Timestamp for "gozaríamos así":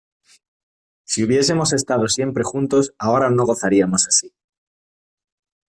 3.45-4.33